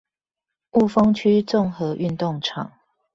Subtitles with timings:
[0.71, 2.71] 霧峰區綜合運動場